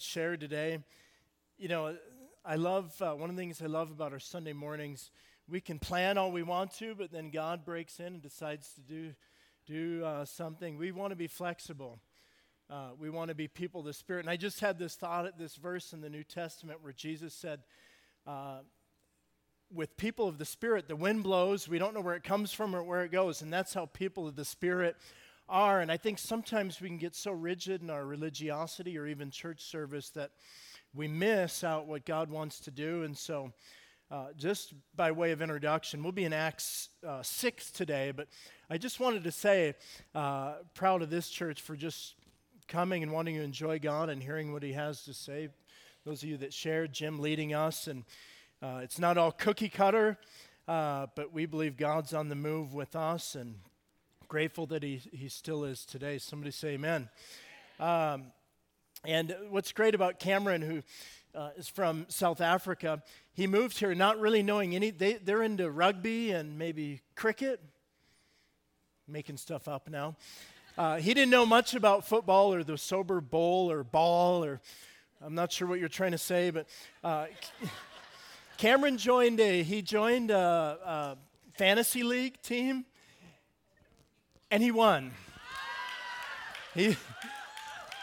[0.00, 0.78] shared today.
[1.58, 1.96] You know,
[2.44, 5.10] I love, uh, one of the things I love about our Sunday mornings,
[5.48, 8.80] we can plan all we want to, but then God breaks in and decides to
[8.80, 9.14] do,
[9.66, 10.76] do uh, something.
[10.76, 12.00] We want to be flexible.
[12.70, 14.20] Uh, we want to be people of the Spirit.
[14.20, 17.34] And I just had this thought at this verse in the New Testament where Jesus
[17.34, 17.60] said,
[18.26, 18.58] uh,
[19.72, 21.68] with people of the Spirit, the wind blows.
[21.68, 23.42] We don't know where it comes from or where it goes.
[23.42, 24.96] And that's how people of the Spirit
[25.48, 25.80] are.
[25.80, 29.62] And I think sometimes we can get so rigid in our religiosity or even church
[29.62, 30.30] service that
[30.94, 33.02] we miss out what God wants to do.
[33.02, 33.52] And so,
[34.10, 38.28] uh, just by way of introduction, we'll be in Acts uh, 6 today, but
[38.70, 39.74] I just wanted to say,
[40.14, 42.14] uh, proud of this church for just
[42.68, 45.48] coming and wanting to enjoy God and hearing what He has to say.
[46.04, 48.04] Those of you that shared, Jim leading us, and
[48.62, 50.18] uh, it's not all cookie cutter,
[50.68, 53.56] uh, but we believe God's on the move with us, and
[54.28, 56.18] grateful that he, he still is today.
[56.18, 57.08] Somebody say amen.
[57.78, 58.26] Um,
[59.04, 60.82] and what's great about Cameron, who
[61.38, 63.02] uh, is from South Africa,
[63.32, 67.60] he moved here not really knowing any, they, they're into rugby and maybe cricket.
[69.06, 70.16] Making stuff up now.
[70.78, 74.60] Uh, he didn't know much about football or the sober bowl or ball or
[75.24, 76.66] I'm not sure what you're trying to say, but
[77.02, 77.26] uh,
[78.56, 81.16] Cameron joined a he joined a, a
[81.56, 82.84] fantasy league team
[84.50, 85.12] and he won.
[86.74, 86.96] He,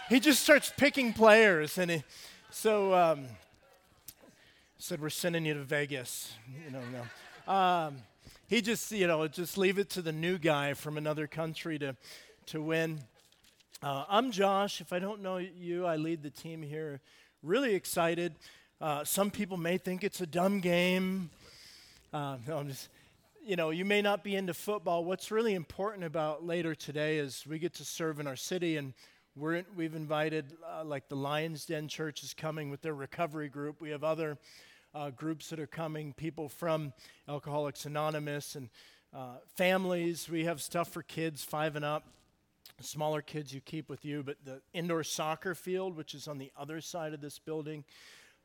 [0.10, 2.04] he just starts picking players, and he,
[2.50, 3.26] so um,
[4.78, 6.34] said, "We're sending you to Vegas."
[6.66, 7.54] You know, no.
[7.54, 7.98] Um,
[8.48, 11.96] he just, you know, just leave it to the new guy from another country to,
[12.48, 13.00] to win.
[13.82, 14.82] Uh, I'm Josh.
[14.82, 17.00] If I don't know you, I lead the team here.
[17.42, 18.36] Really excited.
[18.80, 21.30] Uh, some people may think it's a dumb game.
[22.14, 22.90] Uh, no, I'm just
[23.44, 25.04] you know, you may not be into football.
[25.04, 28.94] What's really important about later today is we get to serve in our city, and
[29.36, 33.82] we're, we've invited, uh, like the Lions Den Church is coming with their recovery group.
[33.82, 34.38] We have other
[34.94, 36.94] uh, groups that are coming, people from
[37.28, 38.70] Alcoholics Anonymous and
[39.14, 40.30] uh, families.
[40.30, 42.06] We have stuff for kids, five and up.
[42.80, 46.52] Smaller kids you keep with you, but the indoor soccer field, which is on the
[46.58, 47.86] other side of this building,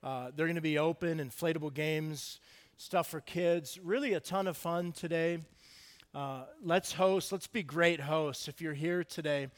[0.02, 2.38] uh, they're going to be open, inflatable games
[2.76, 3.78] stuff for kids.
[3.82, 5.40] Really a ton of fun today.
[6.14, 8.48] Uh, let's host, let's be great hosts.
[8.48, 9.48] If you're here today,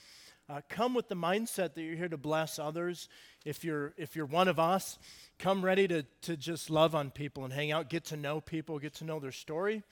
[0.49, 3.09] uh, come with the mindset that you're here to bless others.
[3.45, 4.99] If you're, if you're one of us,
[5.39, 8.79] come ready to, to just love on people and hang out, get to know people,
[8.79, 9.83] get to know their story.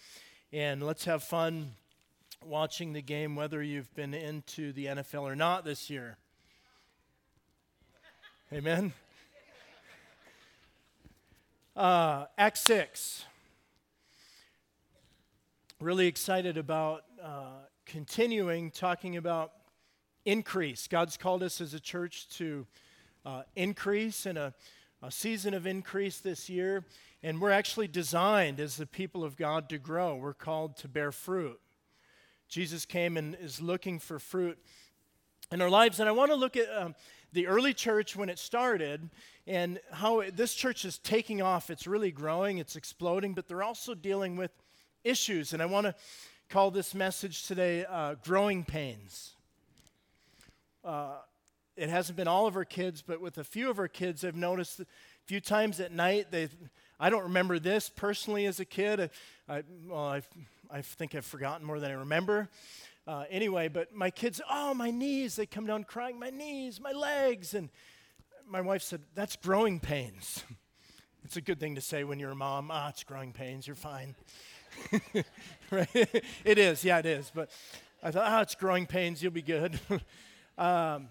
[0.52, 1.72] And let's have fun
[2.44, 6.16] watching the game, whether you've been into the NFL or not this year.
[8.52, 8.92] Amen.
[11.76, 13.26] Uh, Act 6.
[15.78, 17.50] Really excited about uh,
[17.84, 19.52] continuing talking about
[20.24, 20.88] increase.
[20.88, 22.66] God's called us as a church to
[23.26, 24.54] uh, increase in a,
[25.02, 26.82] a season of increase this year.
[27.22, 30.16] And we're actually designed as the people of God to grow.
[30.16, 31.60] We're called to bear fruit.
[32.48, 34.58] Jesus came and is looking for fruit
[35.52, 36.00] in our lives.
[36.00, 36.94] And I want to look at um,
[37.32, 39.08] the early church when it started
[39.46, 41.70] and how it, this church is taking off.
[41.70, 44.50] It's really growing, it's exploding, but they're also dealing with
[45.04, 45.52] issues.
[45.52, 45.94] And I want to
[46.48, 49.34] call this message today uh, Growing Pains.
[50.84, 51.16] Uh,
[51.76, 54.36] it hasn't been all of our kids, but with a few of our kids, I've
[54.36, 54.86] noticed a
[55.26, 56.48] few times at night, they
[56.98, 59.10] I don't remember this personally as a kid.
[59.48, 60.22] I, I well, i
[60.70, 62.48] I think I've forgotten more than I remember.
[63.06, 66.90] Uh, anyway, but my kids, oh, my knees, they come down crying, my knees, my
[66.90, 67.54] legs.
[67.54, 67.70] And
[68.48, 70.44] my wife said, that's growing pains.
[71.24, 72.70] It's a good thing to say when you're a mom.
[72.70, 74.14] Ah, it's growing pains, you're fine.
[75.72, 75.88] right?
[76.44, 77.32] it is, yeah, it is.
[77.34, 77.50] But
[78.00, 79.80] I thought, ah, it's growing pains, you'll be good.
[80.56, 81.08] um,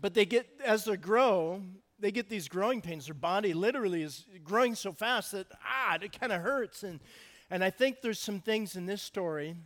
[0.00, 1.60] but they get, as they grow,
[2.00, 3.04] they get these growing pains.
[3.08, 6.82] Their body literally is growing so fast that, ah, it kind of hurts.
[6.82, 7.00] And,
[7.50, 9.56] and I think there's some things in this story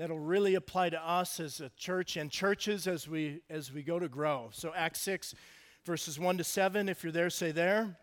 [0.00, 3.98] that'll really apply to us as a church and churches as we as we go
[3.98, 4.48] to grow.
[4.50, 5.34] So Acts 6
[5.84, 6.88] verses 1 to 7.
[6.88, 7.98] If you're there, say there.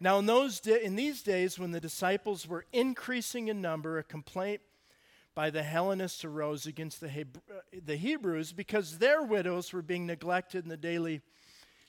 [0.00, 4.02] Now, in, those di- in these days, when the disciples were increasing in number, a
[4.02, 4.62] complaint
[5.34, 7.26] by the Hellenists arose against the,
[7.84, 11.20] the Hebrews because their widows were being neglected in the daily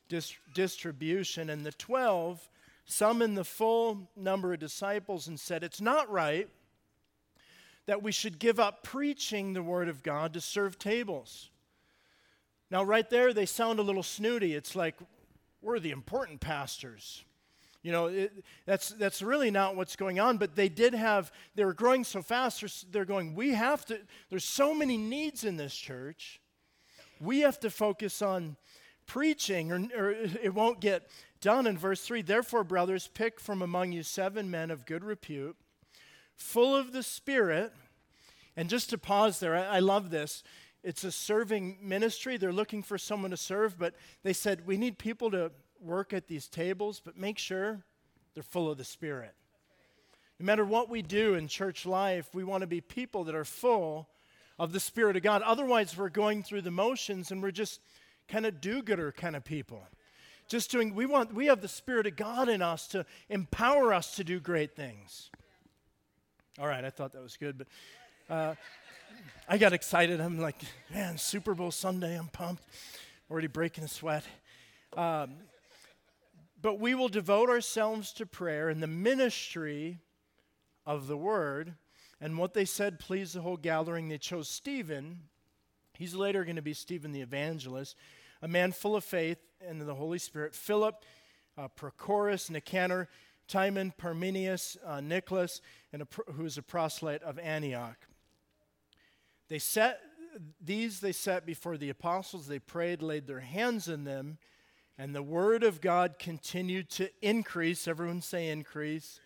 [0.10, 1.50] dis- distribution.
[1.50, 2.50] And the twelve
[2.84, 6.50] summoned the full number of disciples and said, It's not right
[7.86, 11.50] that we should give up preaching the word of God to serve tables.
[12.70, 14.56] Now, right there, they sound a little snooty.
[14.56, 14.96] It's like,
[15.62, 17.24] we're the important pastors.
[17.84, 18.32] You know, it,
[18.66, 22.22] that's, that's really not what's going on, but they did have, they were growing so
[22.22, 24.00] fast, they're, going, we have to,
[24.30, 26.40] there's so many needs in this church.
[27.20, 28.56] We have to focus on
[29.08, 31.10] preaching, or, or it won't get
[31.42, 31.66] done.
[31.66, 35.58] In verse 3, therefore, brothers, pick from among you seven men of good repute,
[36.42, 37.72] full of the Spirit.
[38.58, 40.44] And just to pause there, I, I love this.
[40.84, 42.38] It's a serving ministry.
[42.38, 43.94] They're looking for someone to serve, but
[44.24, 47.84] they said, we need people to work at these tables, but make sure
[48.34, 49.34] they're full of the Spirit.
[50.40, 53.46] No matter what we do in church life, we want to be people that are
[53.46, 54.10] full
[54.58, 55.44] of the Spirit of God.
[55.44, 57.80] Otherwise, we're going through the motions and we're just
[58.28, 59.84] kind of do gooder kind of people.
[60.48, 64.16] Just doing, we want, we have the Spirit of God in us to empower us
[64.16, 65.30] to do great things.
[66.60, 67.68] All right, I thought that was good, but
[68.30, 68.56] uh,
[69.48, 70.20] I got excited.
[70.20, 70.62] I'm like,
[70.94, 72.64] man, Super Bowl Sunday, I'm pumped.
[73.30, 74.26] Already breaking a sweat.
[74.98, 75.36] Um,
[76.62, 80.00] but we will devote ourselves to prayer and the ministry
[80.86, 81.76] of the word.
[82.20, 84.10] And what they said pleased the whole gathering.
[84.10, 85.22] They chose Stephen.
[85.94, 87.96] He's later going to be Stephen the evangelist,
[88.42, 90.54] a man full of faith and the Holy Spirit.
[90.54, 91.06] Philip,
[91.58, 93.08] uh, Prochorus, Nicanor,
[93.52, 95.60] Timon, Parmenius, uh, Nicholas,
[95.92, 97.98] and a, who is a proselyte of Antioch.
[99.50, 100.00] They set
[100.64, 102.48] these they set before the apostles.
[102.48, 104.38] They prayed, laid their hands on them,
[104.98, 107.90] and the word of God continued to increase.
[107.90, 109.20] Everyone say increase.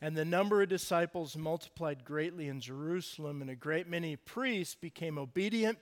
[0.00, 5.18] And the number of disciples multiplied greatly in Jerusalem, and a great many priests became
[5.18, 5.78] obedient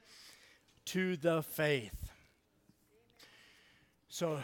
[0.86, 2.10] to the faith.
[4.08, 4.40] So,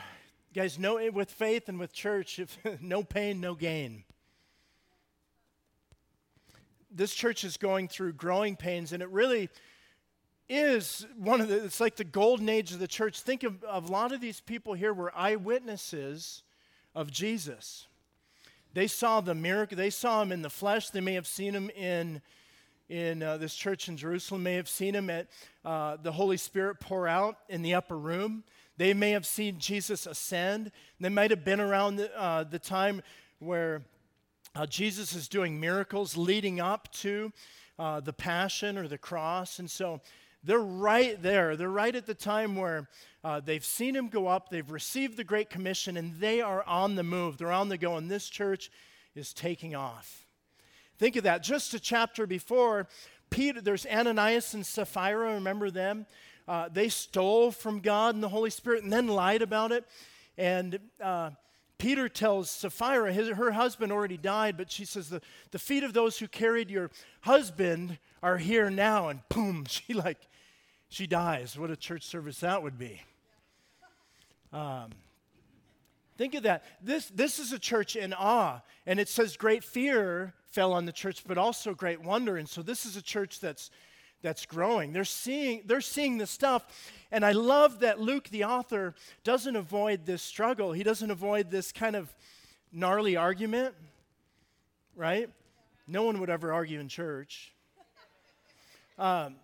[0.58, 4.02] guys, know with faith and with church, if, no pain, no gain.
[6.90, 9.50] This church is going through growing pains, and it really
[10.48, 13.20] is one of the, it's like the golden age of the church.
[13.20, 16.42] Think of, of a lot of these people here were eyewitnesses
[16.92, 17.86] of Jesus.
[18.74, 19.76] They saw the miracle.
[19.76, 20.90] They saw him in the flesh.
[20.90, 22.20] They may have seen him in,
[22.88, 25.28] in uh, this church in Jerusalem, may have seen him at
[25.64, 28.42] uh, the Holy Spirit pour out in the upper room.
[28.78, 30.70] They may have seen Jesus ascend.
[31.00, 33.02] They might have been around the, uh, the time
[33.40, 33.82] where
[34.54, 37.32] uh, Jesus is doing miracles leading up to
[37.76, 39.58] uh, the passion or the cross.
[39.58, 40.00] And so
[40.44, 41.56] they're right there.
[41.56, 42.88] They're right at the time where
[43.24, 46.94] uh, they've seen him go up, they've received the Great Commission, and they are on
[46.94, 47.36] the move.
[47.36, 48.70] They're on the go, and this church
[49.16, 50.24] is taking off.
[50.98, 51.42] Think of that.
[51.42, 52.86] Just a chapter before,
[53.28, 56.06] Peter, there's Ananias and Sapphira, remember them?
[56.48, 59.84] Uh, they stole from God and the Holy Spirit and then lied about it.
[60.38, 61.30] And uh,
[61.76, 65.92] Peter tells Sapphira, his, her husband already died, but she says, the, the feet of
[65.92, 66.90] those who carried your
[67.20, 69.08] husband are here now.
[69.08, 70.18] And boom, she like,
[70.88, 71.58] she dies.
[71.58, 73.02] What a church service that would be.
[74.50, 74.90] Um,
[76.16, 76.64] think of that.
[76.82, 78.62] This, this is a church in awe.
[78.86, 82.38] And it says great fear fell on the church, but also great wonder.
[82.38, 83.70] And so this is a church that's,
[84.22, 84.92] that's growing.
[84.92, 86.66] They're seeing, they're seeing the stuff.
[87.10, 88.94] And I love that Luke, the author,
[89.24, 90.72] doesn't avoid this struggle.
[90.72, 92.14] He doesn't avoid this kind of
[92.72, 93.74] gnarly argument,
[94.96, 95.30] right?
[95.86, 97.52] No one would ever argue in church.
[98.98, 99.36] Um,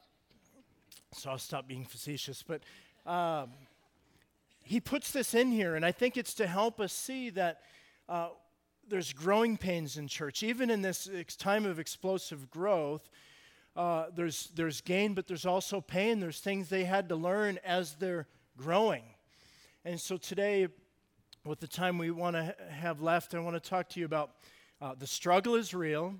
[1.12, 2.42] so I'll stop being facetious.
[2.42, 2.62] But
[3.06, 3.50] um,
[4.64, 7.60] he puts this in here, and I think it's to help us see that
[8.08, 8.28] uh,
[8.88, 10.42] there's growing pains in church.
[10.42, 13.08] Even in this time of explosive growth,
[13.76, 16.20] uh, there's, there's gain, but there's also pain.
[16.20, 19.02] There's things they had to learn as they're growing.
[19.84, 20.68] And so today,
[21.44, 24.30] with the time we want to have left, I want to talk to you about
[24.80, 26.14] uh, the struggle is real.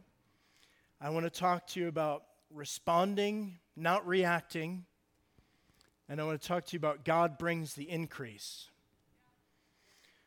[1.01, 4.85] I want to talk to you about responding, not reacting.
[6.09, 8.69] And I want to talk to you about God brings the increase.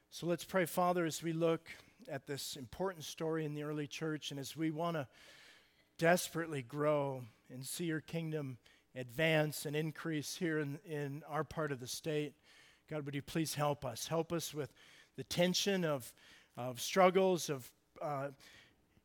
[0.10, 1.70] So let's pray, Father, as we look
[2.10, 5.08] at this important story in the early church and as we want to
[5.98, 8.58] desperately grow and see your kingdom
[8.96, 12.34] advance and increase here in, in our part of the state.
[12.90, 14.08] God, would you please help us?
[14.08, 14.72] Help us with
[15.18, 16.12] the tension of,
[16.56, 17.70] of struggles, of
[18.02, 18.30] uh,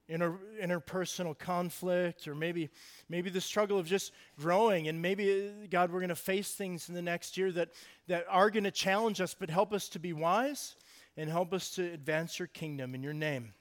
[0.08, 2.70] inter, interpersonal conflict, or maybe,
[3.08, 4.88] maybe the struggle of just growing.
[4.88, 7.70] And maybe, uh, God, we're going to face things in the next year that,
[8.08, 10.76] that are going to challenge us, but help us to be wise
[11.16, 13.52] and help us to advance your kingdom in your name.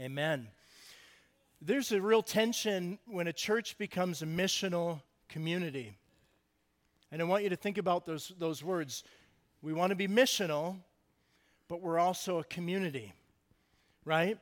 [0.00, 0.48] Amen.
[1.66, 5.96] There's a real tension when a church becomes a missional community.
[7.10, 9.02] And I want you to think about those, those words.
[9.62, 10.76] We want to be missional,
[11.66, 13.12] but we're also a community,
[14.04, 14.38] right?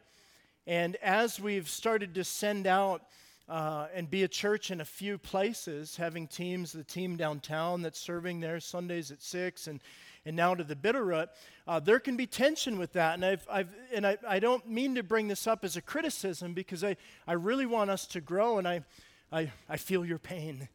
[0.66, 3.04] And as we've started to send out
[3.48, 7.98] uh, and be a church in a few places, having teams, the team downtown that's
[7.98, 9.80] serving there Sundays at 6 and,
[10.26, 11.28] and now to the Bitterroot,
[11.66, 13.14] uh, there can be tension with that.
[13.14, 16.54] And, I've, I've, and I, I don't mean to bring this up as a criticism
[16.54, 18.84] because I, I really want us to grow and I,
[19.30, 20.68] I, I feel your pain.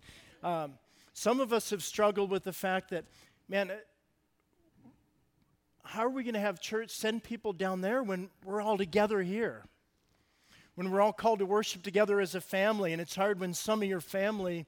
[0.44, 0.74] Um,
[1.14, 3.06] some of us have struggled with the fact that,
[3.48, 3.72] man,
[5.84, 9.22] how are we going to have church send people down there when we're all together
[9.22, 9.66] here?
[10.76, 13.82] When we're all called to worship together as a family, and it's hard when some
[13.82, 14.66] of your family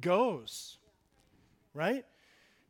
[0.00, 0.78] goes,
[1.72, 2.04] right?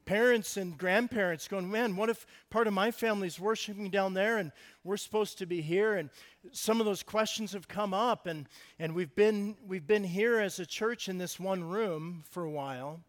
[0.05, 4.53] Parents and grandparents going, man, what if part of my family's worshiping down there and
[4.83, 5.95] we're supposed to be here?
[5.95, 6.11] And
[6.53, 8.47] some of those questions have come up, and,
[8.79, 12.51] and we've, been, we've been here as a church in this one room for a
[12.51, 13.01] while,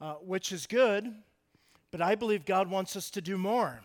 [0.00, 1.14] uh, which is good,
[1.92, 3.80] but I believe God wants us to do more.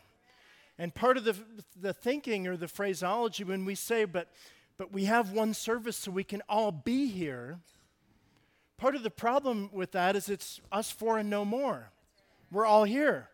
[0.77, 1.35] And part of the,
[1.79, 4.31] the thinking or the phraseology when we say, but,
[4.77, 7.59] but we have one service so we can all be here,
[8.77, 11.91] part of the problem with that is it's us four and no more.
[12.51, 13.29] We're all here.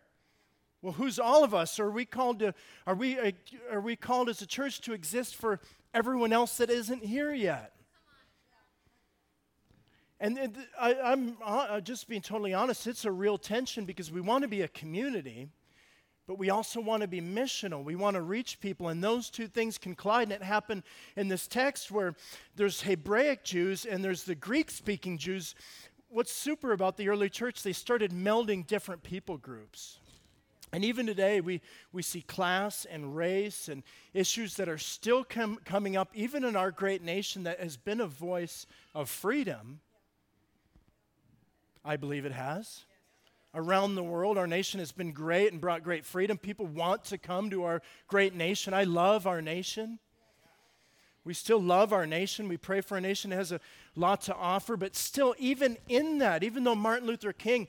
[0.82, 1.78] Well, who's all of us?
[1.78, 2.54] Are we called to
[2.86, 3.30] are we uh,
[3.70, 5.60] are we called as a church to exist for
[5.94, 7.72] everyone else that isn't here yet?
[10.22, 14.42] And, I, am uh, just being totally honest, it's a real tension because we want
[14.42, 15.48] to be a community,
[16.28, 17.82] but we also want to be missional.
[17.82, 20.28] We want to reach people, and those two things can collide.
[20.28, 20.84] And it happened
[21.16, 22.14] in this text where
[22.54, 25.56] there's Hebraic Jews and there's the Greek speaking Jews.
[26.12, 29.98] What's super about the early church, they started melding different people groups.
[30.70, 35.58] And even today, we, we see class and race and issues that are still com-
[35.64, 39.80] coming up, even in our great nation that has been a voice of freedom.
[41.82, 42.84] I believe it has
[43.54, 44.36] around the world.
[44.36, 46.36] Our nation has been great and brought great freedom.
[46.36, 48.74] People want to come to our great nation.
[48.74, 49.98] I love our nation.
[51.24, 52.48] We still love our nation.
[52.48, 53.60] We pray for a nation that has a
[53.94, 54.76] lot to offer.
[54.76, 57.68] But still, even in that, even though Martin Luther King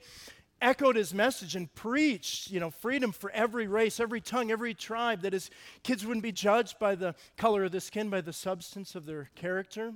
[0.60, 5.20] echoed his message and preached, you know, freedom for every race, every tongue, every tribe,
[5.22, 5.50] that his
[5.82, 9.30] kids wouldn't be judged by the color of the skin, by the substance of their
[9.34, 9.92] character,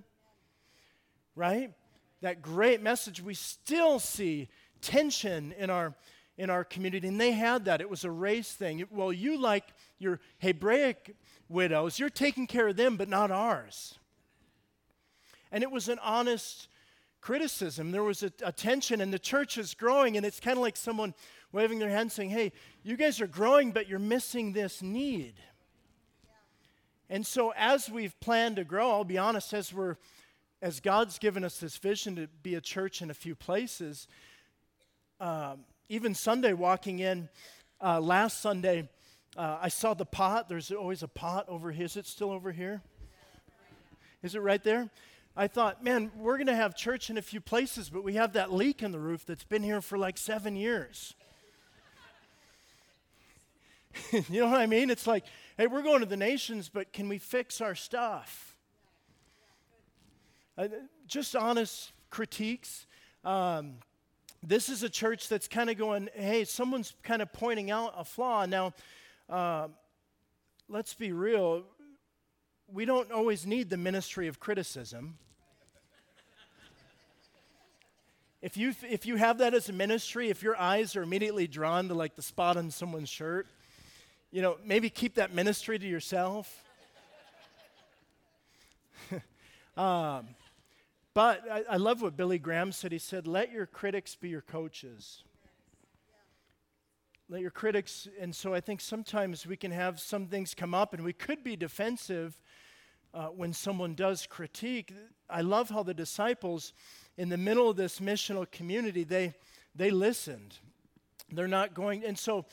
[1.35, 1.73] right?
[2.21, 4.49] That great message, we still see
[4.81, 5.95] tension in our
[6.39, 7.81] in our community, and they had that.
[7.81, 8.85] It was a race thing.
[8.91, 9.65] Well, you like
[9.99, 11.17] your Hebraic
[11.49, 13.99] widows, you're taking care of them, but not ours.
[15.51, 16.69] And it was an honest
[17.21, 17.91] criticism.
[17.91, 20.77] There was a, a tension, and the church is growing, and it's kind of like
[20.77, 21.13] someone
[21.51, 22.53] waving their hand saying, Hey,
[22.85, 25.35] you guys are growing, but you're missing this need.
[27.11, 29.97] And so, as we've planned to grow, I'll be honest, as we're
[30.61, 34.09] as God's given us this vision to be a church in a few places,
[35.21, 37.29] um, even Sunday walking in,
[37.81, 38.89] uh, last Sunday,
[39.37, 40.49] uh, I saw the pot.
[40.49, 41.87] There's always a pot over here.
[41.87, 42.83] Is it still over here?
[44.23, 44.91] Is it right there?
[45.37, 48.33] I thought, man, we're going to have church in a few places, but we have
[48.33, 51.15] that leak in the roof that's been here for like seven years.
[54.13, 54.91] you know what I mean?
[54.91, 55.25] It's like,
[55.57, 58.57] hey, we're going to the nations, but can we fix our stuff?
[60.57, 60.69] Uh,
[61.07, 62.87] just honest critiques.
[63.25, 63.75] Um,
[64.43, 68.05] this is a church that's kind of going, hey, someone's kind of pointing out a
[68.05, 68.47] flaw.
[68.47, 68.73] Now,
[69.29, 69.69] uh,
[70.69, 71.65] let's be real.
[72.73, 75.19] We don't always need the ministry of criticism.
[78.41, 81.89] if you, if you have that as a ministry, if your eyes are immediately drawn
[81.89, 83.47] to like the spot on someone's shirt,
[84.31, 86.65] you know, maybe keep that ministry to yourself.
[89.77, 90.27] um,
[91.19, 92.93] but I, I love what Billy Graham said.
[92.93, 95.25] He said, Let your critics be your coaches.
[97.29, 100.95] Let your critics, and so I think sometimes we can have some things come up
[100.95, 102.41] and we could be defensive
[103.13, 104.95] uh, when someone does critique.
[105.29, 106.73] I love how the disciples,
[107.17, 109.35] in the middle of this missional community, they,
[109.75, 110.59] they listened.
[111.33, 112.47] They're not going, and so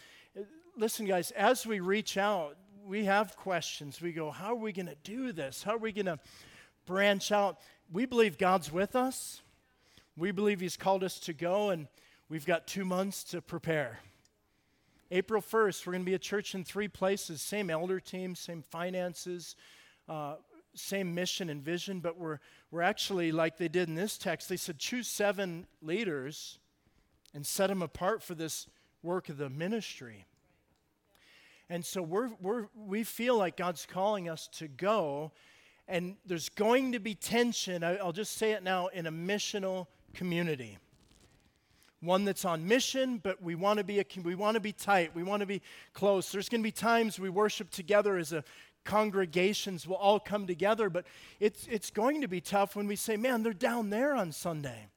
[0.76, 4.02] listen, guys, as we reach out, we have questions.
[4.02, 5.62] We go, How are we going to do this?
[5.62, 6.18] How are we going to
[6.88, 7.60] branch out?
[7.92, 9.42] We believe God's with us.
[10.18, 11.88] We believe He's called us to go, and
[12.30, 14.00] we've got two months to prepare.
[15.12, 18.64] April 1st, we're going to be a church in three places same elder team, same
[18.64, 19.56] finances,
[20.10, 20.36] uh,
[20.74, 22.40] same mission and vision, but we're,
[22.72, 26.60] we're actually, like they did in this text, they said choose seven leaders
[27.34, 28.68] and set them apart for this
[29.04, 30.26] work of the ministry.
[31.70, 35.32] And so we're, we're, we feel like God's calling us to go
[35.88, 40.78] and there's going to be tension, I'll just say it now, in a missional community.
[42.02, 45.16] One that's on mission, but we want to be a, we want to be tight.
[45.16, 45.62] We want to be
[45.94, 46.32] close.
[46.32, 48.44] There's going to be times we worship together as a
[48.86, 51.06] congregations will all come together, but
[51.40, 54.88] it's, it's going to be tough when we say, man, they're down there on Sunday.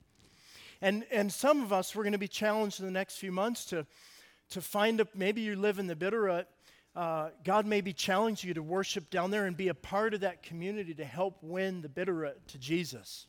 [0.80, 3.64] And, and some of us, we're going to be challenged in the next few months
[3.66, 3.86] to,
[4.50, 6.44] to find a, maybe you live in the Bitterroot
[6.98, 10.20] uh, God may be challenging you to worship down there and be a part of
[10.22, 13.28] that community to help win the Bitterroot to Jesus.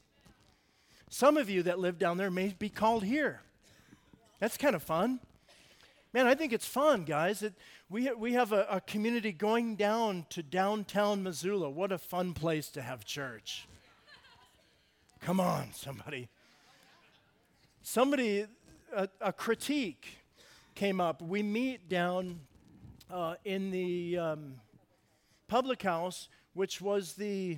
[1.11, 3.43] Some of you that live down there may be called here.
[4.39, 5.19] That's kind of fun.
[6.13, 7.43] Man, I think it's fun, guys.
[7.43, 7.53] It,
[7.91, 11.69] we, we have a, a community going down to downtown Missoula.
[11.69, 13.67] What a fun place to have church.
[15.21, 16.27] Come on, somebody.
[17.83, 18.47] Somebody,
[18.95, 20.07] a, a critique
[20.73, 21.21] came up.
[21.21, 22.39] We meet down
[23.09, 24.55] uh, in the um,
[25.47, 27.57] public house, which was the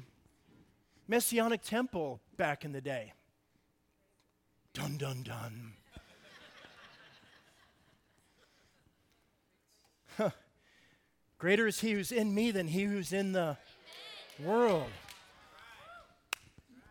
[1.08, 3.14] Masonic temple back in the day.
[4.74, 5.74] Dun, dun, dun.
[11.38, 13.58] Greater is he who's in me than he who's in the
[14.40, 14.90] world.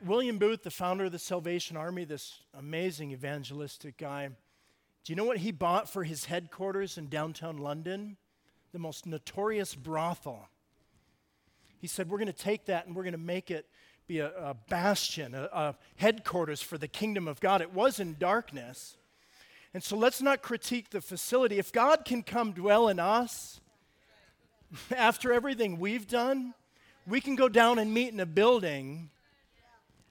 [0.05, 4.29] William Booth, the founder of the Salvation Army, this amazing evangelistic guy,
[5.05, 8.17] do you know what he bought for his headquarters in downtown London?
[8.73, 10.49] The most notorious brothel.
[11.79, 13.67] He said, We're going to take that and we're going to make it
[14.07, 17.61] be a, a bastion, a, a headquarters for the kingdom of God.
[17.61, 18.97] It was in darkness.
[19.73, 21.59] And so let's not critique the facility.
[21.59, 23.61] If God can come dwell in us
[24.97, 26.55] after everything we've done,
[27.07, 29.11] we can go down and meet in a building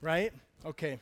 [0.02, 0.34] right?
[0.66, 1.00] Okay.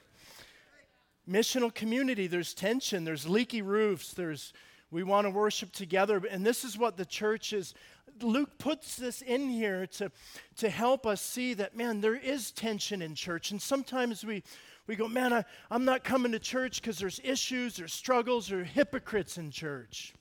[1.30, 4.54] Missional community, there's tension, there's leaky roofs, there's
[4.92, 6.22] we want to worship together.
[6.30, 7.74] And this is what the church is.
[8.22, 10.12] Luke puts this in here to,
[10.58, 13.52] to help us see that, man, there is tension in church.
[13.52, 14.44] And sometimes we,
[14.88, 18.64] we go, man, I, I'm not coming to church because there's issues, there's struggles, or
[18.64, 20.14] hypocrites in church.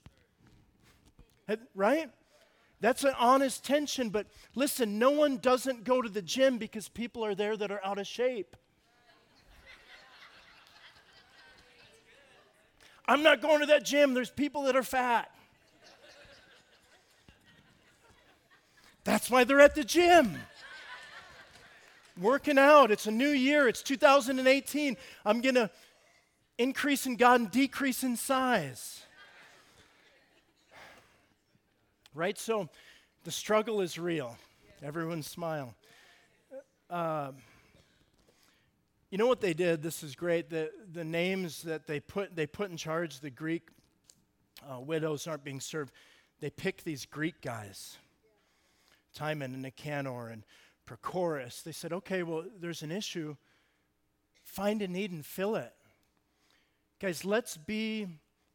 [1.74, 2.10] Right?
[2.80, 4.10] That's an honest tension.
[4.10, 7.84] But listen, no one doesn't go to the gym because people are there that are
[7.84, 8.56] out of shape.
[13.08, 14.14] I'm not going to that gym.
[14.14, 15.30] There's people that are fat.
[19.04, 20.36] That's why they're at the gym.
[22.20, 22.90] Working out.
[22.90, 23.68] It's a new year.
[23.68, 24.96] It's 2018.
[25.24, 25.70] I'm going to
[26.58, 29.02] increase in God and decrease in size.
[32.14, 32.36] Right?
[32.36, 32.68] So
[33.22, 34.36] the struggle is real.
[34.82, 35.74] Everyone smile.
[36.90, 37.32] Uh,
[39.10, 39.82] you know what they did?
[39.82, 40.50] This is great.
[40.50, 43.68] The, the names that they put, they put in charge, the Greek
[44.68, 45.92] uh, widows aren't being served.
[46.40, 47.98] They pick these Greek guys,
[49.14, 50.44] Timon and Nicanor and
[50.86, 51.62] Prochorus.
[51.62, 53.36] They said, okay, well, there's an issue.
[54.42, 55.72] Find a need and fill it.
[57.00, 58.08] Guys, let's be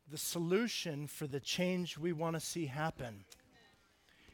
[0.09, 3.23] the solution for the change we want to see happen.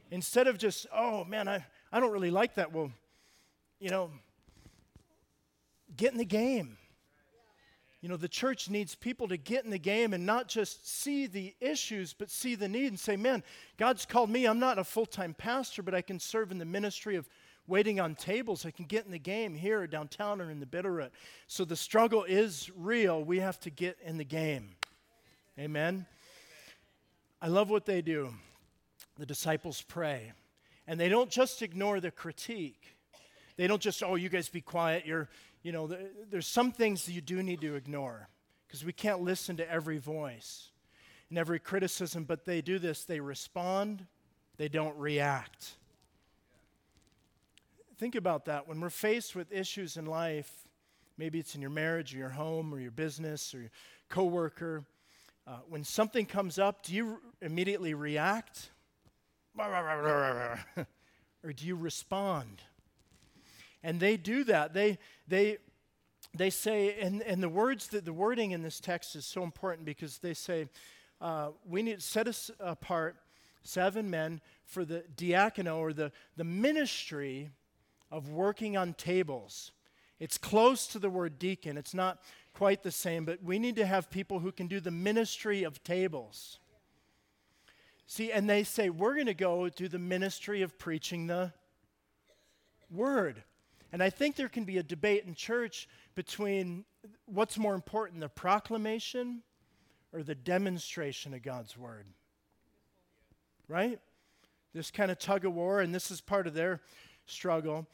[0.09, 2.71] Instead of just, oh man, I, I don't really like that.
[2.71, 2.91] Well,
[3.79, 4.09] you know,
[5.95, 6.77] get in the game.
[8.01, 11.25] You know, the church needs people to get in the game and not just see
[11.25, 13.43] the issues, but see the need and say, man,
[13.77, 14.45] God's called me.
[14.45, 17.27] I'm not a full time pastor, but I can serve in the ministry of
[17.67, 18.65] waiting on tables.
[18.65, 21.09] I can get in the game here or downtown or in the Bitterroot.
[21.47, 23.23] So the struggle is real.
[23.23, 24.69] We have to get in the game.
[25.59, 26.05] Amen.
[27.41, 28.33] I love what they do.
[29.17, 30.31] The disciples pray,
[30.85, 32.95] and they don't just ignore the critique.
[33.57, 35.05] They don't just, oh, you guys be quiet.
[35.07, 35.27] You're,
[35.67, 35.89] you know,
[36.31, 38.29] there's some things you do need to ignore
[38.65, 40.69] because we can't listen to every voice
[41.27, 43.03] and every criticism, but they do this.
[43.03, 44.05] They respond,
[44.55, 45.71] they don't react.
[47.97, 48.65] Think about that.
[48.65, 50.49] When we're faced with issues in life,
[51.17, 53.71] maybe it's in your marriage or your home or your business or your
[54.07, 54.85] coworker,
[55.45, 58.69] uh, when something comes up, do you immediately react?
[61.43, 62.61] or do you respond?
[63.87, 64.73] And they do that.
[64.73, 64.97] They,
[65.29, 65.59] they,
[66.35, 69.85] they say, and, and the words that the wording in this text is so important
[69.85, 70.67] because they say,
[71.21, 73.15] uh, we need to set us apart
[73.63, 77.49] seven men for the diacono or the, the ministry
[78.11, 79.71] of working on tables.
[80.19, 81.77] It's close to the word deacon.
[81.77, 82.21] It's not
[82.53, 85.81] quite the same, but we need to have people who can do the ministry of
[85.85, 86.59] tables.
[88.05, 91.53] See, and they say, we're going to go do the ministry of preaching the
[92.91, 93.43] word.
[93.91, 96.85] And I think there can be a debate in church between
[97.25, 99.43] what's more important, the proclamation
[100.11, 102.05] or the demonstration of God's word.
[103.67, 103.99] Right?
[104.73, 106.81] This kind of tug of war, and this is part of their
[107.25, 107.87] struggle.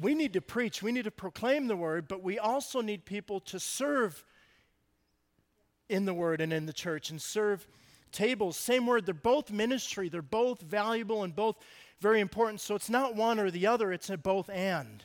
[0.00, 3.40] We need to preach, we need to proclaim the word, but we also need people
[3.40, 4.24] to serve
[5.88, 7.66] in the word and in the church and serve
[8.12, 8.56] tables.
[8.56, 11.56] Same word, they're both ministry, they're both valuable and both
[12.00, 12.60] very important.
[12.60, 15.04] So it's not one or the other, it's a both and.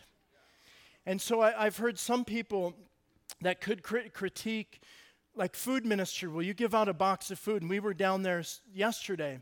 [1.06, 2.74] And so I, have heard some people
[3.42, 4.82] that could crit- critique,
[5.36, 6.30] like food ministry.
[6.30, 7.62] Will you give out a box of food?
[7.62, 9.40] And we were down there yesterday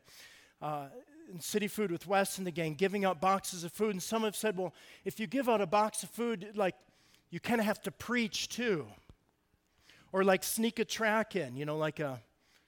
[0.61, 0.87] uh,
[1.31, 3.91] in City Food with Wes and the gang, giving out boxes of food.
[3.91, 4.73] And some have said, well,
[5.05, 6.75] if you give out a box of food, like
[7.29, 8.87] you kind of have to preach too.
[10.11, 12.21] Or like sneak a track in, you know, like a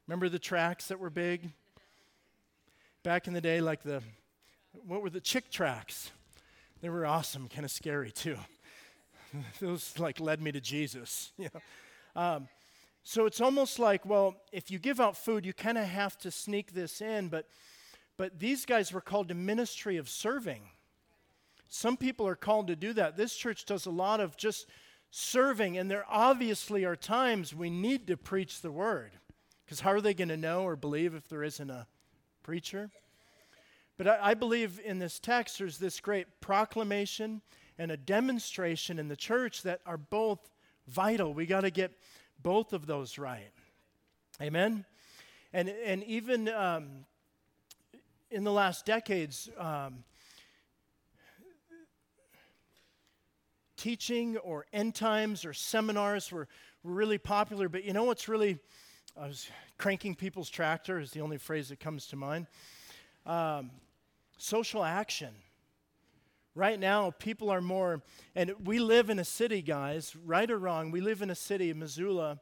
[0.08, 1.50] Remember the tracks that were big?
[3.04, 4.04] Back in the day, like the,
[4.86, 6.12] what were the Chick tracts?
[6.82, 8.38] They were awesome, kind of scary too.
[9.60, 11.32] Those like led me to Jesus.
[11.38, 12.22] You know?
[12.22, 12.48] Um,
[13.04, 16.32] so it's almost like, well, if you give out food, you kind of have to
[16.32, 17.48] sneak this in, but
[18.18, 20.62] but these guys were called to ministry of serving.
[21.68, 23.18] Some people are called to do that.
[23.18, 24.68] This church does a lot of just
[25.10, 29.14] serving, and there obviously are times we need to preach the word.
[29.66, 31.88] Because how are they going to know or believe if there isn't a
[32.44, 32.92] preacher?
[33.98, 37.42] But I, I, believe in this text there's this great proclamation
[37.78, 40.50] and a demonstration in the church that are both
[40.88, 41.34] vital.
[41.34, 41.92] We got to get
[42.42, 43.52] both of those right.
[44.42, 44.86] Amen?
[45.54, 47.06] And, and even um,
[48.32, 50.04] in the last decades, um,
[53.78, 56.48] teaching or end times or seminars were,
[56.84, 57.70] really popular.
[57.70, 58.60] But you know what's really,
[59.20, 62.48] I was cranking people's tractor is the only phrase that comes to mind.
[63.26, 63.72] Um,
[64.44, 65.34] social action.
[66.54, 68.04] Right now, people are more,
[68.36, 71.74] and we live in a city, guys, right or wrong, we live in a city,
[71.74, 72.40] Missoula.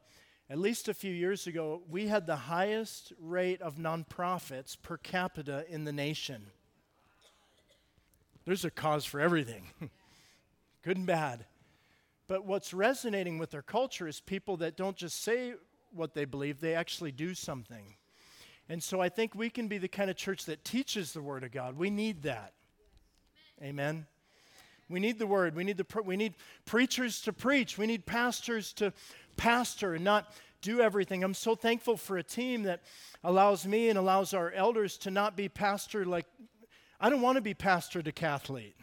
[0.50, 5.64] At least a few years ago, we had the highest rate of nonprofits per capita
[5.68, 6.46] in the nation.
[8.44, 9.68] There's a cause for everything,
[10.82, 11.46] good and bad.
[12.26, 15.54] But what's resonating with our culture is people that don't just say
[15.92, 17.94] what they believe, they actually do something.
[18.68, 21.44] And so I think we can be the kind of church that teaches the Word
[21.44, 21.76] of God.
[21.76, 22.52] We need that.
[23.62, 24.06] Amen.
[24.88, 25.54] We need the Word.
[25.54, 27.78] We need, the, we need preachers to preach.
[27.78, 28.92] We need pastors to
[29.36, 31.24] pastor and not do everything.
[31.24, 32.82] I'm so thankful for a team that
[33.24, 36.26] allows me and allows our elders to not be pastor like,
[37.00, 38.74] I don't want to be pastor decathlete.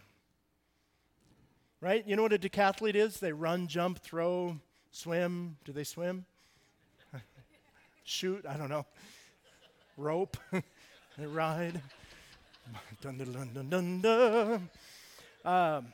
[1.81, 2.05] Right?
[2.05, 3.19] You know what a decathlete is?
[3.19, 4.57] They run, jump, throw,
[4.91, 5.55] swim.
[5.63, 6.25] Do they swim?
[8.03, 8.45] Shoot?
[8.47, 8.85] I don't know.
[9.99, 10.37] Rope.
[10.51, 11.81] and ride.
[13.01, 14.69] Dun, dun, dun, dun, dun.
[15.43, 15.87] Um,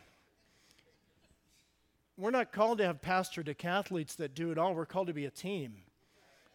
[2.17, 4.75] we're not called to have pastor decathletes that do it all.
[4.75, 5.75] We're called to be a team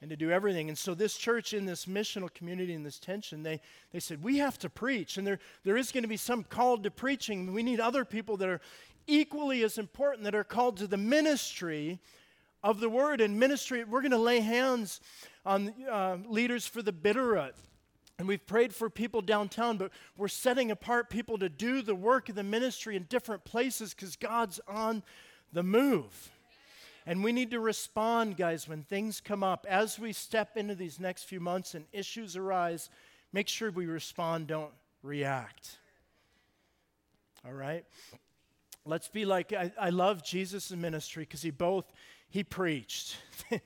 [0.00, 0.68] and to do everything.
[0.68, 3.60] And so this church in this missional community in this tension, they,
[3.92, 5.18] they said, we have to preach.
[5.18, 7.52] And there, there is going to be some called to preaching.
[7.52, 8.60] We need other people that are
[9.06, 11.98] equally as important that are called to the ministry
[12.62, 13.84] of the word and ministry.
[13.84, 15.00] We're going to lay hands
[15.44, 17.52] on uh, leaders for the Bitterroot.
[18.18, 22.28] And we've prayed for people downtown, but we're setting apart people to do the work
[22.28, 25.02] of the ministry in different places because God's on
[25.52, 26.30] the move.
[27.06, 29.66] And we need to respond, guys, when things come up.
[29.68, 32.90] As we step into these next few months and issues arise,
[33.32, 35.78] make sure we respond, don't react.
[37.44, 37.86] All right?
[38.84, 41.90] Let's be like, I, I love Jesus' ministry because he both,
[42.30, 43.16] he preached.
[43.50, 43.60] the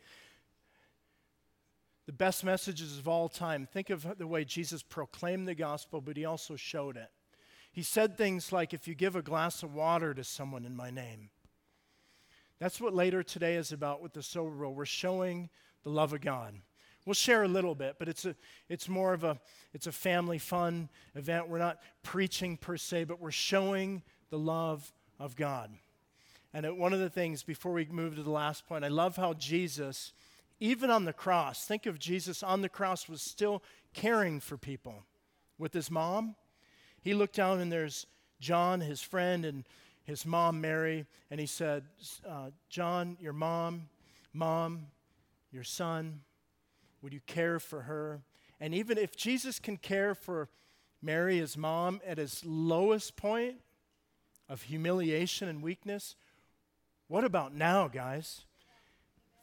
[2.12, 3.66] best messages of all time.
[3.66, 7.10] Think of the way Jesus proclaimed the gospel, but he also showed it.
[7.70, 10.90] He said things like, If you give a glass of water to someone in my
[10.90, 11.30] name,
[12.58, 14.74] that's what later today is about with the sober roll.
[14.74, 15.50] We're showing
[15.82, 16.54] the love of God.
[17.04, 18.34] We'll share a little bit, but it's a
[18.68, 19.38] it's more of a
[19.74, 21.48] it's a family fun event.
[21.48, 25.70] We're not preaching per se, but we're showing the love of God.
[26.54, 29.34] And one of the things before we move to the last point, I love how
[29.34, 30.12] Jesus,
[30.60, 33.60] even on the cross, think of Jesus on the cross was still
[33.92, 35.02] caring for people.
[35.58, 36.36] With his mom,
[37.02, 38.06] he looked down and there's
[38.38, 39.64] John, his friend, and
[40.04, 41.84] his mom, Mary, and he said,
[42.28, 43.88] uh, John, your mom,
[44.32, 44.86] mom,
[45.50, 46.20] your son,
[47.02, 48.22] would you care for her?
[48.60, 50.48] And even if Jesus can care for
[51.02, 53.56] Mary, his mom, at his lowest point
[54.48, 56.14] of humiliation and weakness,
[57.08, 58.44] what about now, guys?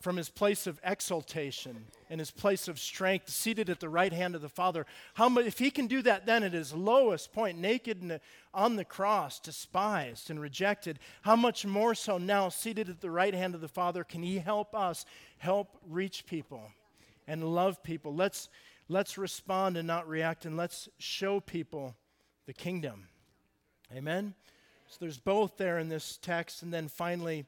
[0.01, 4.35] from his place of exaltation and his place of strength, seated at the right hand
[4.35, 4.85] of the Father.
[5.13, 8.19] How much, if he can do that then at his lowest point, naked and
[8.53, 13.33] on the cross, despised and rejected, how much more so now, seated at the right
[13.33, 15.05] hand of the Father, can he help us
[15.37, 16.71] help reach people
[17.27, 18.13] and love people?
[18.13, 18.49] Let's,
[18.89, 21.95] let's respond and not react, and let's show people
[22.47, 23.07] the kingdom.
[23.95, 24.33] Amen?
[24.91, 27.45] So there's both there in this text, and then finally,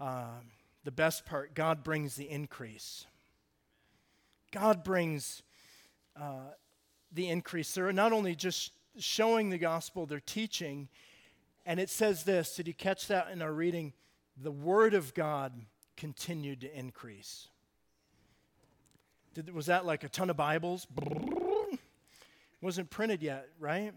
[0.00, 0.40] uh,
[0.82, 3.06] the best part God brings the increase.
[4.50, 5.44] God brings
[6.20, 6.50] uh,
[7.12, 7.72] the increase.
[7.72, 10.88] They're not only just showing the gospel, they're teaching.
[11.64, 13.92] And it says this did you catch that in our reading?
[14.36, 15.52] The word of God
[15.96, 17.46] continued to increase.
[19.34, 20.88] Did, was that like a ton of Bibles?
[22.60, 23.94] Wasn't printed yet, right?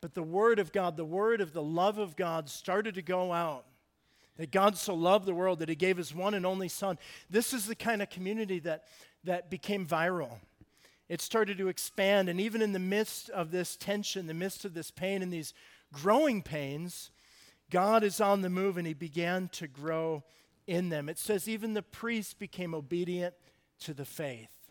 [0.00, 3.32] But the word of God, the word of the love of God started to go
[3.32, 3.64] out
[4.40, 6.98] that God so loved the world that he gave his one and only son.
[7.28, 8.84] This is the kind of community that,
[9.24, 10.38] that became viral.
[11.10, 14.72] It started to expand, and even in the midst of this tension, the midst of
[14.72, 15.52] this pain and these
[15.92, 17.10] growing pains,
[17.68, 20.24] God is on the move and he began to grow
[20.66, 21.10] in them.
[21.10, 23.34] It says, even the priests became obedient
[23.80, 24.70] to the faith.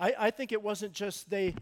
[0.00, 1.54] I, I think it wasn't just they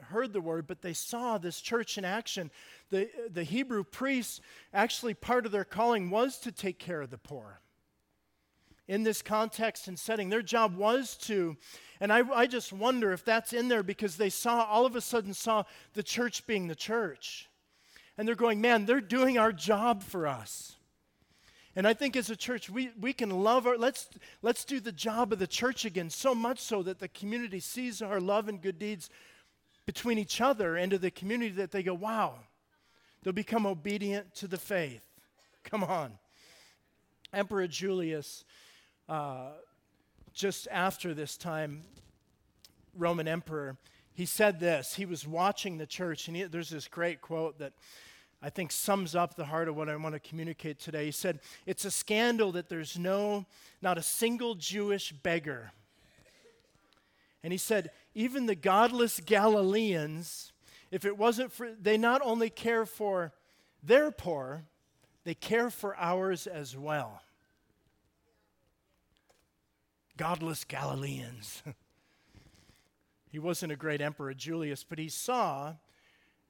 [0.00, 2.50] heard the word, but they saw this church in action.
[2.90, 4.40] The, the Hebrew priests,
[4.72, 7.60] actually, part of their calling was to take care of the poor.
[8.86, 11.56] In this context and setting, their job was to,
[12.00, 15.00] and I, I just wonder if that's in there because they saw, all of a
[15.00, 17.48] sudden, saw the church being the church.
[18.16, 20.76] And they're going, man, they're doing our job for us.
[21.76, 24.08] And I think as a church, we, we can love our, let's,
[24.42, 28.02] let's do the job of the church again, so much so that the community sees
[28.02, 29.10] our love and good deeds
[29.88, 32.34] between each other and to the community that they go, wow,
[33.22, 35.00] they'll become obedient to the faith.
[35.64, 36.12] Come on.
[37.32, 38.44] Emperor Julius,
[39.08, 39.52] uh,
[40.34, 41.84] just after this time,
[42.94, 43.78] Roman emperor,
[44.12, 44.94] he said this.
[44.94, 47.72] He was watching the church, and he, there's this great quote that
[48.42, 51.06] I think sums up the heart of what I want to communicate today.
[51.06, 53.46] He said, It's a scandal that there's no,
[53.80, 55.70] not a single Jewish beggar
[57.42, 60.52] and he said, even the godless Galileans,
[60.90, 63.32] if it wasn't for, they not only care for
[63.82, 64.64] their poor,
[65.24, 67.22] they care for ours as well.
[70.16, 71.62] Godless Galileans.
[73.30, 75.74] he wasn't a great emperor, Julius, but he saw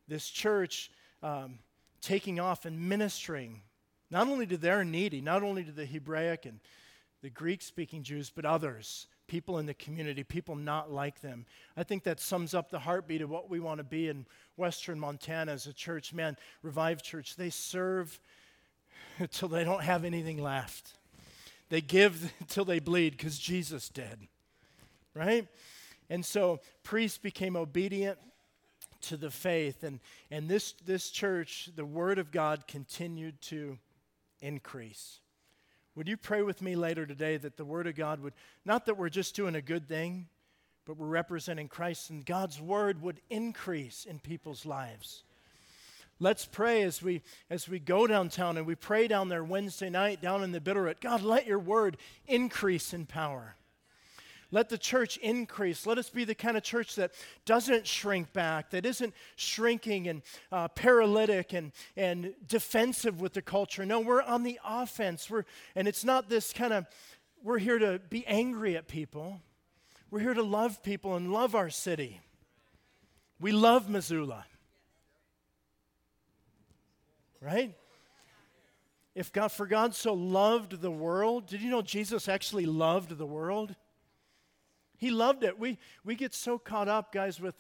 [0.07, 0.91] this church
[1.23, 1.59] um,
[2.01, 3.61] taking off and ministering
[4.11, 6.61] not only to their needy, not only to the Hebraic and
[7.21, 11.47] the Greek speaking Jews, but others people in the community, people not like them.
[11.77, 14.99] I think that sums up the heartbeat of what we want to be in Western
[14.99, 16.13] Montana as a church.
[16.13, 18.19] Man, Revive Church, they serve
[19.19, 20.95] until they don't have anything left.
[21.69, 24.19] They give until they bleed because Jesus did,
[25.15, 25.47] right?
[26.11, 28.19] And so priests became obedient
[29.03, 33.79] to the faith, and, and this, this church, the Word of God continued to
[34.41, 35.21] increase.
[35.99, 38.33] Would you pray with me later today that the Word of God would,
[38.65, 40.29] not that we're just doing a good thing,
[40.85, 45.25] but we're representing Christ and God's Word would increase in people's lives?
[46.21, 50.23] Let's pray as we as we go downtown and we pray down there Wednesday night
[50.23, 51.01] down in the Bitterroot.
[51.01, 51.97] God, let your word
[52.29, 53.57] increase in power.
[54.51, 55.87] Let the church increase.
[55.87, 57.13] Let us be the kind of church that
[57.45, 63.85] doesn't shrink back, that isn't shrinking and uh, paralytic and, and defensive with the culture.
[63.85, 65.29] No, we're on the offense.
[65.29, 66.87] We're, and it's not this kind of,
[67.43, 69.41] we're here to be angry at people.
[70.11, 72.21] We're here to love people and love our city.
[73.39, 74.47] We love Missoula.
[77.43, 77.77] Right?
[79.15, 83.27] If God, for God so loved the world, did you know Jesus actually loved the
[83.27, 83.77] world?
[84.99, 85.59] He loved it.
[85.59, 87.55] We, we get so caught up, guys, with,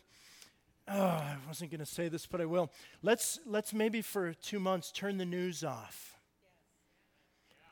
[0.89, 2.71] oh, I wasn't going to say this, but I will.
[3.03, 6.17] Let's, let's maybe for two months turn the news off.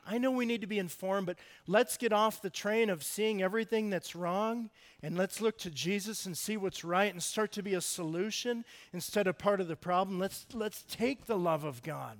[0.09, 3.41] I know we need to be informed, but let's get off the train of seeing
[3.41, 4.69] everything that's wrong
[5.03, 8.63] and let's look to Jesus and see what's right and start to be a solution
[8.93, 10.17] instead of part of the problem.
[10.17, 12.19] Let's, let's take the love of God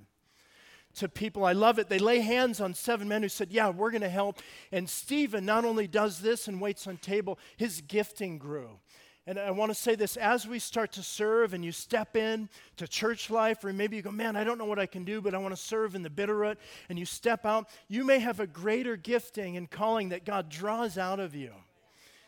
[0.98, 1.44] to people.
[1.44, 1.88] I love it.
[1.88, 4.38] They lay hands on seven men who said, Yeah, we're going to help.
[4.72, 8.78] And Stephen not only does this and waits on table, his gifting grew.
[9.26, 12.48] And I want to say this as we start to serve and you step in
[12.78, 15.20] to church life, or maybe you go, Man, I don't know what I can do,
[15.20, 16.56] but I want to serve in the Bitterroot,
[16.88, 20.96] and you step out, you may have a greater gifting and calling that God draws
[20.96, 21.52] out of you.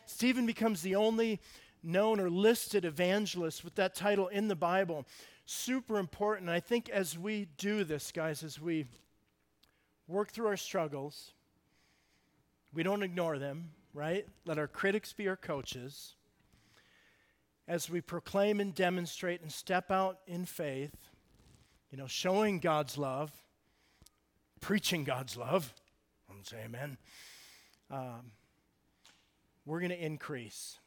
[0.05, 1.39] Stephen becomes the only
[1.83, 5.05] known or listed evangelist with that title in the Bible
[5.45, 6.49] super important.
[6.49, 8.85] I think as we do this, guys, as we
[10.07, 11.31] work through our struggles,
[12.73, 14.25] we don't ignore them, right?
[14.45, 16.15] Let our critics be our coaches.
[17.67, 20.95] As we proclaim and demonstrate and step out in faith,
[21.91, 23.31] you know, showing God's love,
[24.59, 25.73] preaching God's love,
[26.29, 26.97] I'm say amen.
[27.89, 28.31] Um,
[29.65, 30.79] we're going to increase.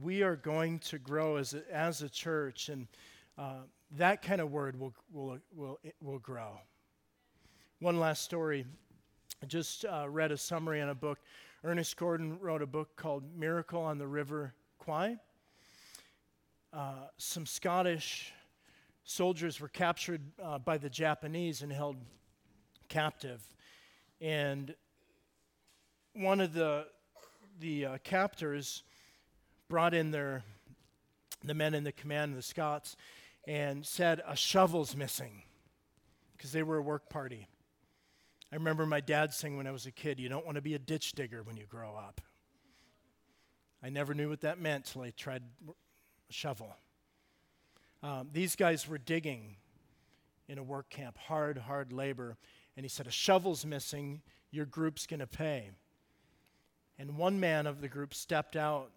[0.00, 2.68] We are going to grow as a, as a church.
[2.68, 2.86] And
[3.38, 3.60] uh,
[3.96, 6.58] that kind of word will, will, will, will grow.
[7.78, 8.66] One last story.
[9.42, 11.18] I just uh, read a summary on a book.
[11.62, 15.16] Ernest Gordon wrote a book called Miracle on the River Kwai.
[16.72, 18.32] Uh, some Scottish
[19.04, 21.96] soldiers were captured uh, by the Japanese and held
[22.88, 23.42] captive.
[24.20, 24.74] And
[26.14, 26.86] one of the,
[27.60, 28.82] the uh, captors
[29.68, 30.42] brought in their,
[31.44, 32.96] the men in the command of the Scots
[33.48, 35.42] and said, A shovel's missing
[36.36, 37.48] because they were a work party.
[38.52, 40.74] I remember my dad saying when I was a kid, You don't want to be
[40.74, 42.20] a ditch digger when you grow up.
[43.82, 46.76] I never knew what that meant till I tried a shovel.
[48.02, 49.56] Um, these guys were digging
[50.46, 52.36] in a work camp, hard, hard labor.
[52.76, 55.70] And he said, A shovel's missing, your group's going to pay.
[56.98, 58.90] And one man of the group stepped out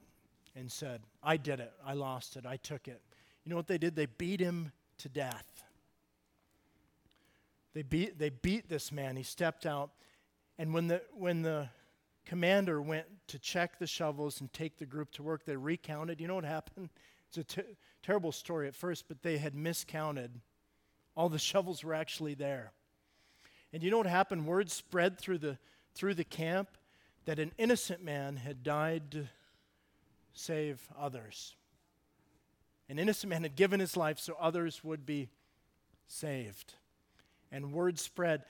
[0.57, 1.71] and said, I did it.
[1.85, 2.45] I lost it.
[2.45, 3.01] I took it.
[3.43, 3.95] You know what they did?
[3.95, 5.63] They beat him to death.
[7.73, 9.15] They beat, they beat this man.
[9.15, 9.91] He stepped out.
[10.57, 11.69] And when the, when the
[12.25, 16.21] commander went to check the shovels and take the group to work, they recounted.
[16.21, 16.89] You know what happened?
[17.29, 17.65] It's a ter-
[18.03, 20.31] terrible story at first, but they had miscounted.
[21.15, 22.73] All the shovels were actually there.
[23.73, 24.45] And you know what happened?
[24.45, 25.57] Word spread through the,
[25.95, 26.69] through the camp
[27.25, 29.29] that an innocent man had died to
[30.33, 31.55] save others.
[32.91, 35.29] An innocent man had given his life so others would be
[36.07, 36.73] saved.
[37.49, 38.43] And word spread.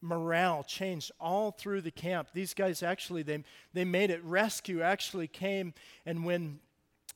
[0.00, 2.28] Morale changed all through the camp.
[2.32, 3.44] These guys actually, they,
[3.74, 4.24] they made it.
[4.24, 5.74] Rescue actually came,
[6.06, 6.60] and when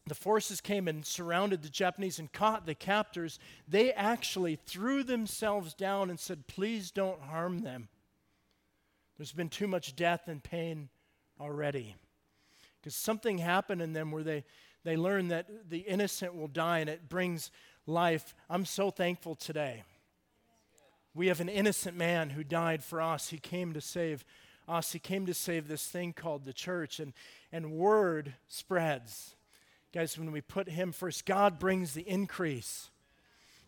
[0.06, 5.72] the forces came and surrounded the Japanese and caught the captors, they actually threw themselves
[5.72, 7.88] down and said, Please don't harm them.
[9.16, 10.90] There's been too much death and pain
[11.40, 11.96] already.
[12.78, 14.44] Because something happened in them where they,
[14.84, 17.50] they learn that the innocent will die and it brings
[17.86, 18.34] life.
[18.48, 19.84] I'm so thankful today.
[21.14, 23.30] We have an innocent man who died for us.
[23.30, 24.24] He came to save
[24.68, 24.92] us.
[24.92, 27.00] He came to save this thing called the church.
[27.00, 27.12] And,
[27.50, 29.34] and word spreads.
[29.92, 32.90] Guys, when we put him first, God brings the increase.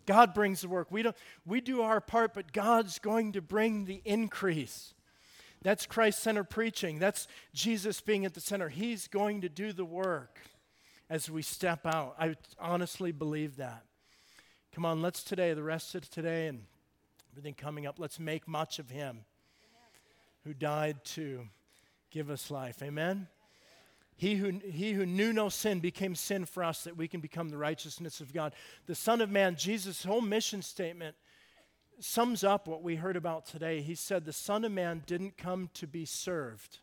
[0.06, 0.90] God brings the work.
[0.90, 4.94] We, don't, we do our part, but God's going to bring the increase.
[5.62, 6.98] That's Christ centered preaching.
[6.98, 8.68] That's Jesus being at the center.
[8.68, 10.38] He's going to do the work
[11.10, 12.14] as we step out.
[12.18, 13.82] I honestly believe that.
[14.72, 16.62] Come on, let's today, the rest of today and
[17.32, 19.24] everything coming up, let's make much of Him
[20.44, 21.48] who died to
[22.10, 22.80] give us life.
[22.82, 23.26] Amen?
[24.16, 27.48] He who, he who knew no sin became sin for us that we can become
[27.48, 28.54] the righteousness of God.
[28.86, 31.16] The Son of Man, Jesus' whole mission statement
[31.98, 33.80] sums up what we heard about today.
[33.80, 36.78] He said, The Son of Man didn't come to be served,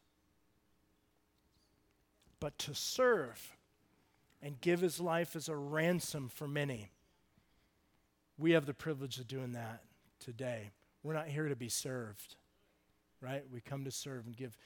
[2.39, 3.56] but to serve
[4.41, 6.91] and give his life as a ransom for many.
[8.37, 9.81] We have the privilege of doing that
[10.19, 10.71] today.
[11.03, 12.35] We're not here to be served,
[13.21, 13.43] right?
[13.51, 14.57] We come to serve and give.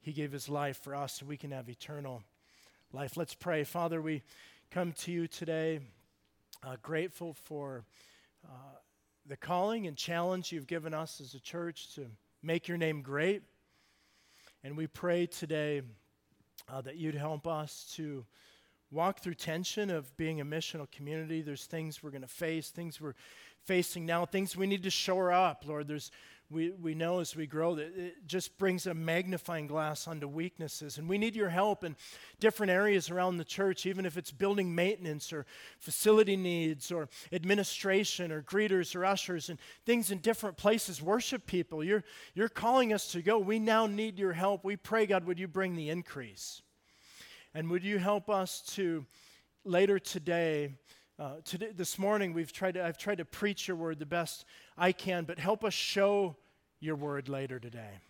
[0.00, 2.22] He gave his life for us so we can have eternal
[2.92, 3.16] life.
[3.16, 3.64] Let's pray.
[3.64, 4.22] Father, we
[4.70, 5.80] come to you today
[6.64, 7.84] uh, grateful for.
[8.44, 8.78] Uh,
[9.28, 12.06] the calling and challenge you've given us as a church to
[12.42, 13.42] make your name great.
[14.64, 15.82] And we pray today
[16.72, 18.24] uh, that you'd help us to
[18.90, 21.42] walk through tension of being a missional community.
[21.42, 23.14] There's things we're going to face, things we're
[23.64, 25.88] facing now, things we need to shore up, Lord.
[25.88, 26.10] There's
[26.50, 30.96] we, we know as we grow that it just brings a magnifying glass onto weaknesses.
[30.96, 31.94] And we need your help in
[32.40, 35.44] different areas around the church, even if it's building maintenance or
[35.78, 41.02] facility needs or administration or greeters or ushers and things in different places.
[41.02, 41.84] Worship people.
[41.84, 43.38] You're, you're calling us to go.
[43.38, 44.64] We now need your help.
[44.64, 46.62] We pray, God, would you bring the increase?
[47.54, 49.06] And would you help us to
[49.64, 50.74] later today?
[51.18, 54.44] Uh, today, this morning, we've tried to, I've tried to preach your word the best
[54.76, 56.36] I can, but help us show
[56.78, 58.00] your word later today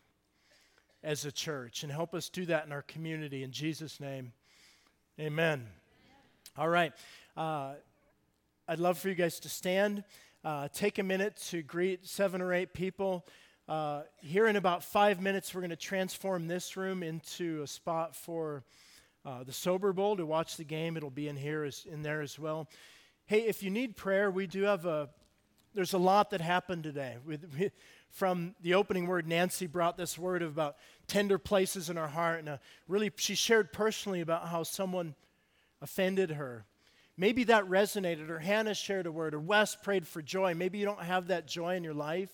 [1.05, 3.44] as a church and help us do that in our community.
[3.44, 4.33] In Jesus' name,
[5.20, 5.66] amen.
[6.57, 6.92] All right.
[7.37, 7.74] Uh,
[8.66, 10.03] I'd love for you guys to stand.
[10.44, 13.24] Uh, take a minute to greet seven or eight people.
[13.68, 18.16] Uh, here in about five minutes, we're going to transform this room into a spot
[18.16, 18.64] for
[19.29, 20.97] uh, the Sober Bowl to watch the game.
[20.97, 22.67] It'll be in here, as, in there as well.
[23.27, 25.11] Hey, if you need prayer, we do have a,
[25.75, 27.17] there's a lot that happened today.
[27.27, 27.71] We, we,
[28.11, 30.77] from the opening word, Nancy brought this word of about
[31.09, 32.38] tender places in our heart.
[32.38, 35.14] And uh, really, she shared personally about how someone
[35.83, 36.64] offended her.
[37.19, 40.55] Maybe that resonated, or Hannah shared a word, or Wes prayed for joy.
[40.55, 42.31] Maybe you don't have that joy in your life.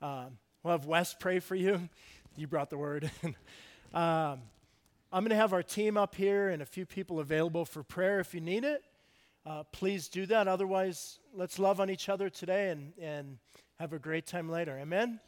[0.00, 0.26] Uh,
[0.62, 1.88] we'll have Wes pray for you.
[2.36, 3.08] You brought the word.
[3.94, 4.40] um,
[5.14, 8.18] I'm going to have our team up here and a few people available for prayer
[8.18, 8.82] if you need it
[9.46, 10.48] uh, please do that.
[10.48, 13.38] Otherwise, let's love on each other today and, and
[13.78, 14.78] have a great time later.
[14.78, 15.20] Amen?